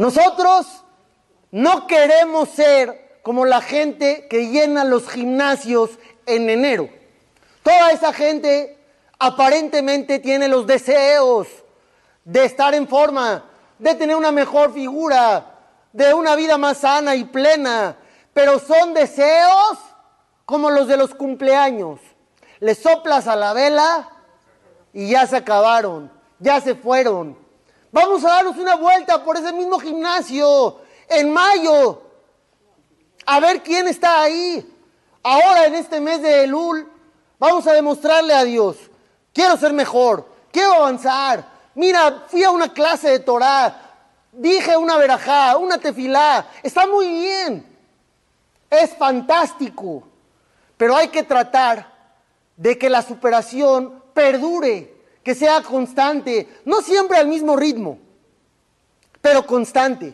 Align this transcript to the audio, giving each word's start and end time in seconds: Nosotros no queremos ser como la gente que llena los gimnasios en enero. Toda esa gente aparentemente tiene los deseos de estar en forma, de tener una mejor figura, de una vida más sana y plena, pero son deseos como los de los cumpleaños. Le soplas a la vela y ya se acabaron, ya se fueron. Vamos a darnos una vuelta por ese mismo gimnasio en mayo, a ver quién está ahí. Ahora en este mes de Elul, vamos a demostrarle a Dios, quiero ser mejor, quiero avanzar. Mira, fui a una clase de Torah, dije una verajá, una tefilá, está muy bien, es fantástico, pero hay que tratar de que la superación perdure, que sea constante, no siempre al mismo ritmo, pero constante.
Nosotros 0.00 0.82
no 1.50 1.86
queremos 1.86 2.48
ser 2.48 3.18
como 3.22 3.44
la 3.44 3.60
gente 3.60 4.28
que 4.30 4.48
llena 4.48 4.82
los 4.82 5.06
gimnasios 5.06 5.90
en 6.24 6.48
enero. 6.48 6.88
Toda 7.62 7.92
esa 7.92 8.10
gente 8.14 8.78
aparentemente 9.18 10.18
tiene 10.18 10.48
los 10.48 10.66
deseos 10.66 11.48
de 12.24 12.46
estar 12.46 12.74
en 12.74 12.88
forma, 12.88 13.44
de 13.78 13.94
tener 13.94 14.16
una 14.16 14.32
mejor 14.32 14.72
figura, 14.72 15.58
de 15.92 16.14
una 16.14 16.34
vida 16.34 16.56
más 16.56 16.78
sana 16.78 17.14
y 17.14 17.24
plena, 17.24 17.98
pero 18.32 18.58
son 18.58 18.94
deseos 18.94 19.76
como 20.46 20.70
los 20.70 20.88
de 20.88 20.96
los 20.96 21.14
cumpleaños. 21.14 22.00
Le 22.60 22.74
soplas 22.74 23.26
a 23.26 23.36
la 23.36 23.52
vela 23.52 24.08
y 24.94 25.10
ya 25.10 25.26
se 25.26 25.36
acabaron, 25.36 26.10
ya 26.38 26.58
se 26.62 26.74
fueron. 26.74 27.39
Vamos 27.92 28.24
a 28.24 28.28
darnos 28.28 28.56
una 28.56 28.76
vuelta 28.76 29.24
por 29.24 29.36
ese 29.36 29.52
mismo 29.52 29.78
gimnasio 29.78 30.80
en 31.08 31.32
mayo, 31.32 32.02
a 33.26 33.40
ver 33.40 33.62
quién 33.62 33.88
está 33.88 34.22
ahí. 34.22 34.76
Ahora 35.22 35.66
en 35.66 35.74
este 35.74 36.00
mes 36.00 36.22
de 36.22 36.44
Elul, 36.44 36.88
vamos 37.38 37.66
a 37.66 37.72
demostrarle 37.72 38.32
a 38.32 38.44
Dios, 38.44 38.76
quiero 39.34 39.56
ser 39.56 39.72
mejor, 39.72 40.26
quiero 40.52 40.74
avanzar. 40.74 41.44
Mira, 41.74 42.26
fui 42.28 42.44
a 42.44 42.50
una 42.50 42.72
clase 42.72 43.10
de 43.10 43.18
Torah, 43.18 43.80
dije 44.32 44.76
una 44.76 44.96
verajá, 44.96 45.56
una 45.56 45.78
tefilá, 45.78 46.46
está 46.62 46.86
muy 46.86 47.08
bien, 47.08 47.78
es 48.70 48.96
fantástico, 48.96 50.04
pero 50.76 50.96
hay 50.96 51.08
que 51.08 51.24
tratar 51.24 51.92
de 52.56 52.78
que 52.78 52.88
la 52.88 53.02
superación 53.02 54.02
perdure, 54.14 54.99
que 55.30 55.36
sea 55.36 55.62
constante, 55.62 56.48
no 56.64 56.82
siempre 56.82 57.16
al 57.16 57.28
mismo 57.28 57.54
ritmo, 57.54 58.00
pero 59.20 59.46
constante. 59.46 60.12